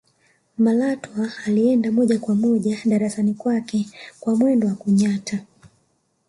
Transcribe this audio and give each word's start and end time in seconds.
malatwa 0.57 1.31
alienda 1.47 1.91
moja 1.91 2.19
kwa 2.19 2.35
moja 2.35 2.79
darasani 2.85 3.33
kwake 3.33 3.89
kwa 4.19 4.35
mwendo 4.35 4.67
wa 4.67 4.75
kunyata 4.75 5.45